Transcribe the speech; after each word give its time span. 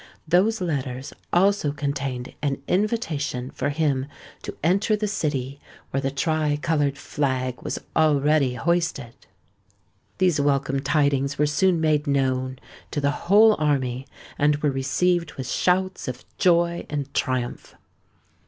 Those 0.27 0.61
letters 0.61 1.13
also 1.31 1.71
contained 1.71 2.33
an 2.41 2.63
invitation 2.67 3.51
for 3.51 3.69
him 3.69 4.07
to 4.41 4.57
enter 4.63 4.95
the 4.95 5.07
city, 5.07 5.61
where 5.91 6.01
the 6.01 6.09
tri 6.09 6.57
coloured 6.59 6.97
flag 6.97 7.61
was 7.61 7.77
already 7.95 8.55
hoisted. 8.55 9.13
These 10.17 10.41
welcome 10.41 10.79
tidings 10.79 11.37
were 11.37 11.45
soon 11.45 11.79
made 11.79 12.07
known 12.07 12.57
to 12.89 12.99
the 12.99 13.11
whole 13.11 13.55
army, 13.59 14.07
and 14.39 14.55
were 14.63 14.71
received 14.71 15.33
with 15.33 15.47
shouts 15.47 16.07
of 16.07 16.25
joy 16.39 16.83
and 16.89 17.13
triumph. 17.13 17.75